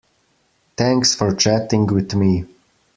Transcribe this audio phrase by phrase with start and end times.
[0.77, 2.47] Thanks for chatting with me.